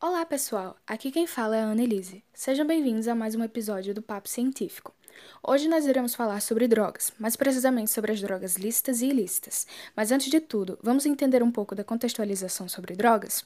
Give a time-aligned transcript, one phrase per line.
[0.00, 0.76] Olá, pessoal!
[0.86, 2.22] Aqui quem fala é a Annelise.
[2.32, 4.94] Sejam bem-vindos a mais um episódio do Papo Científico.
[5.42, 9.66] Hoje nós iremos falar sobre drogas, mais precisamente sobre as drogas lícitas e ilícitas.
[9.96, 13.44] Mas antes de tudo, vamos entender um pouco da contextualização sobre drogas?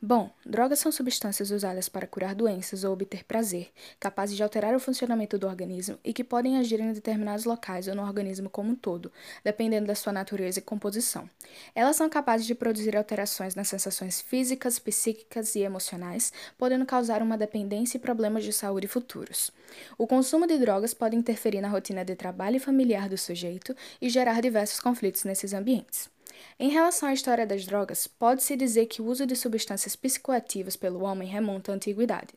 [0.00, 4.78] Bom, drogas são substâncias usadas para curar doenças ou obter prazer, capazes de alterar o
[4.78, 8.74] funcionamento do organismo e que podem agir em determinados locais ou no organismo como um
[8.74, 9.10] todo,
[9.42, 11.28] dependendo da sua natureza e composição.
[11.74, 17.38] Elas são capazes de produzir alterações nas sensações físicas, psíquicas e emocionais, podendo causar uma
[17.38, 19.50] dependência e problemas de saúde futuros.
[19.96, 24.10] O consumo de drogas pode interferir na rotina de trabalho e familiar do sujeito e
[24.10, 26.14] gerar diversos conflitos nesses ambientes.
[26.58, 31.02] Em relação à história das drogas, pode-se dizer que o uso de substâncias psicoativas pelo
[31.02, 32.34] homem remonta à antiguidade.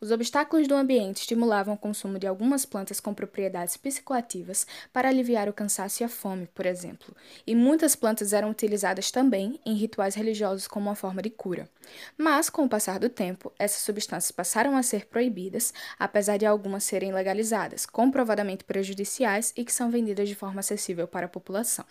[0.00, 5.48] Os obstáculos do ambiente estimulavam o consumo de algumas plantas com propriedades psicoativas para aliviar
[5.48, 7.14] o cansaço e a fome, por exemplo,
[7.46, 11.68] e muitas plantas eram utilizadas também em rituais religiosos como uma forma de cura.
[12.16, 16.84] Mas, com o passar do tempo, essas substâncias passaram a ser proibidas, apesar de algumas
[16.84, 21.84] serem legalizadas, comprovadamente prejudiciais e que são vendidas de forma acessível para a população.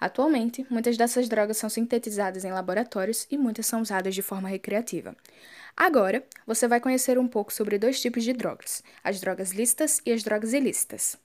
[0.00, 5.16] Atualmente, muitas dessas drogas são sintetizadas em laboratórios e muitas são usadas de forma recreativa.
[5.74, 10.12] Agora, você vai conhecer um pouco sobre dois tipos de drogas: as drogas lícitas e
[10.12, 11.16] as drogas ilícitas.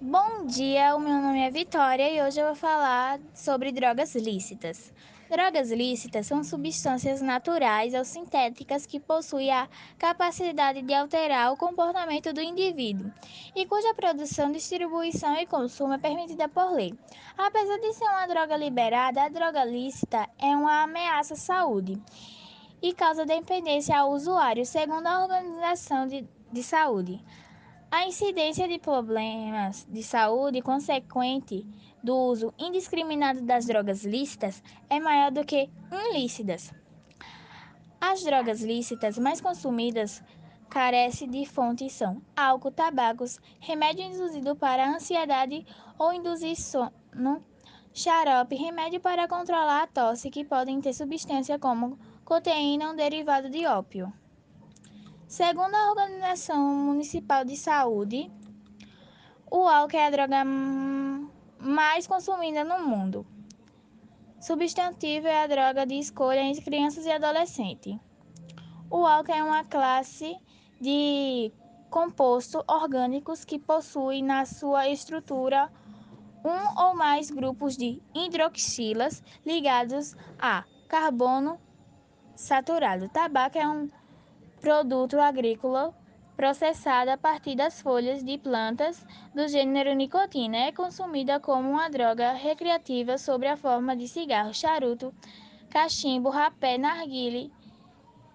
[0.00, 4.92] Bom dia, o meu nome é Vitória e hoje eu vou falar sobre drogas lícitas.
[5.30, 12.32] Drogas lícitas são substâncias naturais ou sintéticas que possuem a capacidade de alterar o comportamento
[12.32, 13.10] do indivíduo
[13.54, 16.92] e cuja produção, distribuição e consumo é permitida por lei.
[17.38, 22.02] Apesar de ser uma droga liberada, a droga lícita é uma ameaça à saúde
[22.82, 27.24] e causa dependência ao usuário, segundo a Organização de, de Saúde.
[27.96, 31.64] A incidência de problemas de saúde consequente
[32.02, 35.70] do uso indiscriminado das drogas lícitas é maior do que
[36.10, 36.74] ilícitas.
[38.00, 40.24] As drogas lícitas mais consumidas
[40.68, 45.64] carecem de fontes são álcool, tabacos, remédio induzido para ansiedade
[45.96, 47.44] ou induzir sono,
[47.92, 53.64] xarope, remédio para controlar a tosse que podem ter substância como coteína, um derivado de
[53.66, 54.12] ópio.
[55.26, 58.30] Segundo a Organização Municipal de Saúde,
[59.50, 60.44] o álcool é a droga
[61.58, 63.26] mais consumida no mundo.
[64.38, 67.96] Substantivo é a droga de escolha entre crianças e adolescentes.
[68.90, 70.36] O álcool é uma classe
[70.80, 71.50] de
[71.90, 75.72] compostos orgânicos que possui na sua estrutura
[76.44, 81.58] um ou mais grupos de hidroxilas ligados a carbono
[82.36, 83.06] saturado.
[83.06, 83.88] O tabaco é um
[84.64, 85.94] produto agrícola
[86.34, 90.56] processado a partir das folhas de plantas do gênero nicotina.
[90.56, 95.12] É consumida como uma droga recreativa sob a forma de cigarro, charuto,
[95.68, 97.52] cachimbo, rapé, narguile,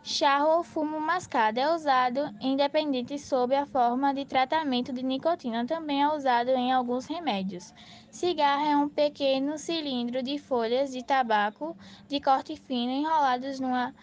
[0.04, 1.60] charro ou fumo mascado.
[1.60, 5.66] É usado independente sob a forma de tratamento de nicotina.
[5.66, 7.74] Também é usado em alguns remédios.
[8.12, 11.76] Cigarro é um pequeno cilindro de folhas de tabaco
[12.08, 13.96] de corte fino enrolados numa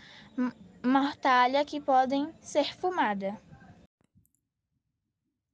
[0.86, 3.41] mortalha que podem ser fumada.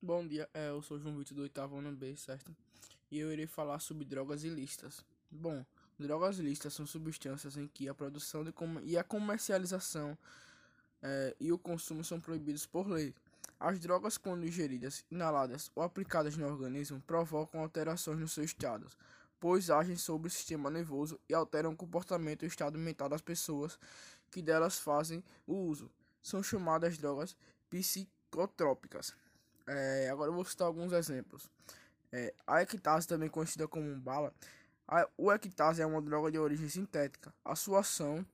[0.01, 2.55] Bom dia, é, eu sou João Vitor do oitavo ano B, certo?
[3.11, 5.05] E eu irei falar sobre drogas ilícitas.
[5.31, 5.65] Bom,
[5.99, 8.45] drogas ilícitas são substâncias em que a produção
[8.83, 10.19] e a comercialização
[11.01, 13.15] é, e o consumo são proibidos por lei.
[13.59, 18.89] As drogas, quando ingeridas, inaladas ou aplicadas no organismo, provocam alterações no seu estado,
[19.39, 23.23] pois agem sobre o sistema nervoso e alteram o comportamento e o estado mental das
[23.23, 23.79] pessoas
[24.33, 25.89] que delas fazem o uso.
[26.23, 27.37] São chamadas drogas
[27.71, 29.15] psicotrópicas.
[29.67, 31.49] É, agora eu vou citar alguns exemplos.
[32.11, 34.35] É, a ectase, também conhecida como bala,
[34.89, 37.33] a, o ectase é uma droga de origem sintética.
[37.45, 38.27] A sua ação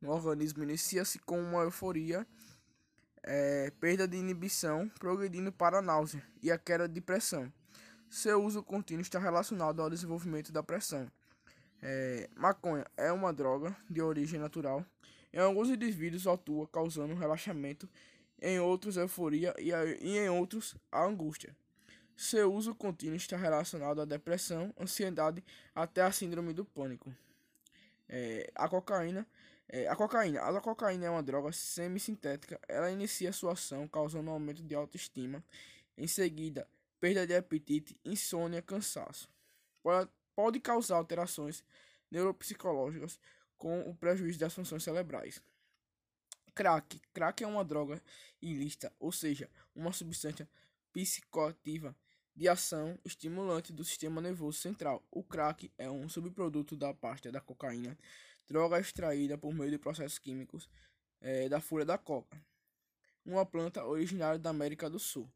[0.00, 2.26] no organismo inicia-se com uma euforia
[3.22, 7.52] é, perda de inibição, progredindo para a náusea e a queda de pressão.
[8.10, 11.10] Seu uso contínuo está relacionado ao desenvolvimento da pressão.
[11.82, 14.84] É, maconha é uma droga de origem natural.
[15.32, 17.88] Em alguns indivíduos atua causando relaxamento,
[18.40, 19.70] em outros euforia e,
[20.00, 21.54] e em outros a angústia.
[22.16, 25.44] Seu uso contínuo está relacionado à depressão, ansiedade
[25.74, 27.14] até a síndrome do pânico.
[28.08, 29.26] É, a cocaína
[29.68, 30.40] é, a cocaína.
[30.40, 32.58] A cocaína é uma droga semissintética.
[32.66, 35.44] Ela inicia sua ação causando um aumento de autoestima.
[35.96, 36.66] Em seguida,
[37.00, 39.28] perda de apetite, insônia, cansaço.
[40.34, 41.62] Pode causar alterações
[42.10, 43.20] neuropsicológicas
[43.58, 45.42] com o prejuízo das funções cerebrais.
[46.54, 47.00] Crack.
[47.12, 48.02] Crack é uma droga
[48.40, 50.48] ilícita, ou seja, uma substância
[50.92, 51.94] psicoativa
[52.34, 55.04] de ação estimulante do sistema nervoso central.
[55.10, 57.96] O crack é um subproduto da pasta da cocaína
[58.48, 60.68] droga extraída por meio de processos químicos
[61.20, 62.40] é, da folha da coca,
[63.24, 65.30] uma planta originária da América do Sul.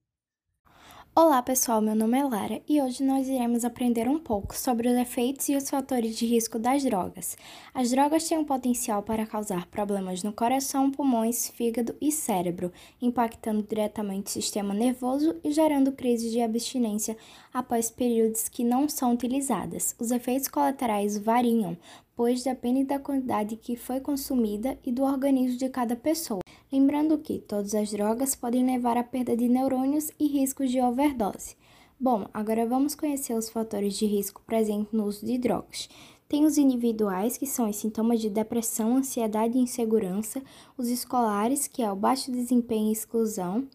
[1.15, 4.97] Olá pessoal, meu nome é Lara e hoje nós iremos aprender um pouco sobre os
[4.97, 7.37] efeitos e os fatores de risco das drogas.
[7.75, 13.63] As drogas têm um potencial para causar problemas no coração, pulmões, fígado e cérebro, impactando
[13.63, 17.15] diretamente o sistema nervoso e gerando crises de abstinência
[17.53, 19.95] após períodos que não são utilizadas.
[19.99, 21.77] Os efeitos colaterais variam,
[22.17, 26.41] pois depende da quantidade que foi consumida e do organismo de cada pessoa.
[26.73, 31.55] Lembrando que todas as drogas podem levar à perda de neurônios e riscos de overdose.
[32.01, 35.91] Bom, agora vamos conhecer os fatores de risco presentes no uso de drogas.
[36.27, 40.43] Tem os individuais, que são os sintomas de depressão, ansiedade e insegurança,
[40.79, 43.69] os escolares, que é o baixo desempenho e exclusão,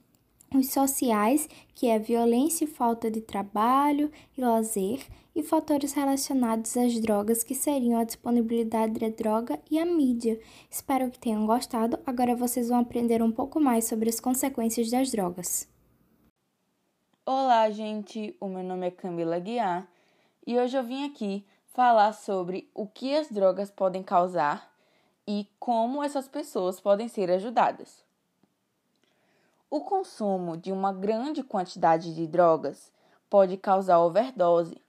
[0.56, 5.06] os sociais, que é violência e falta de trabalho e lazer,
[5.38, 10.39] e fatores relacionados às drogas, que seriam a disponibilidade da droga e a mídia.
[10.68, 12.00] Espero que tenham gostado.
[12.07, 15.69] Agora vocês vão aprender um pouco mais sobre as consequências das drogas.
[17.24, 18.36] Olá, gente.
[18.39, 19.88] O meu nome é Camila Guiar
[20.45, 24.74] e hoje eu vim aqui falar sobre o que as drogas podem causar
[25.28, 28.04] e como essas pessoas podem ser ajudadas.
[29.69, 32.92] O consumo de uma grande quantidade de drogas
[33.30, 34.81] pode causar overdose,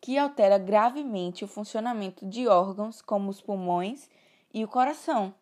[0.00, 4.08] que altera gravemente o funcionamento de órgãos como os pulmões
[4.52, 5.34] e o coração,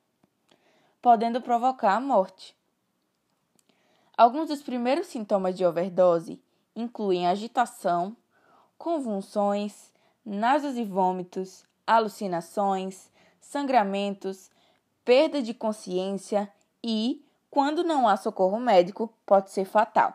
[1.00, 2.56] podendo provocar a morte.
[4.16, 6.42] Alguns dos primeiros sintomas de overdose
[6.74, 8.16] incluem agitação,
[8.76, 9.92] convulsões,
[10.24, 13.10] náuseas e vômitos, alucinações,
[13.40, 14.50] sangramentos,
[15.04, 16.52] perda de consciência
[16.82, 20.14] e quando não há socorro médico, pode ser fatal.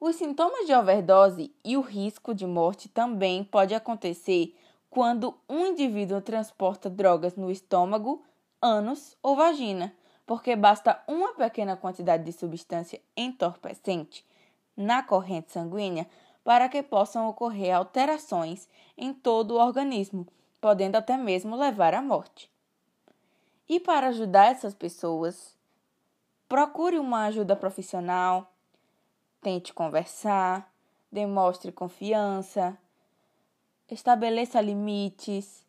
[0.00, 4.54] Os sintomas de overdose e o risco de morte também pode acontecer
[4.90, 8.22] quando um indivíduo transporta drogas no estômago,
[8.60, 9.94] ânus ou vagina,
[10.26, 14.24] porque basta uma pequena quantidade de substância entorpecente
[14.76, 16.06] na corrente sanguínea
[16.42, 20.26] para que possam ocorrer alterações em todo o organismo,
[20.60, 22.50] podendo até mesmo levar à morte.
[23.68, 25.54] E para ajudar essas pessoas,
[26.54, 28.53] Procure uma ajuda profissional,
[29.44, 30.72] tente conversar,
[31.12, 32.76] demonstre confiança,
[33.90, 35.66] estabeleça limites.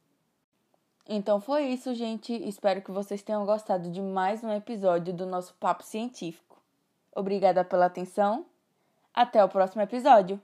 [1.06, 2.34] Então foi isso, gente.
[2.48, 6.58] Espero que vocês tenham gostado de mais um episódio do nosso Papo Científico.
[7.14, 8.46] Obrigada pela atenção.
[9.14, 10.42] Até o próximo episódio.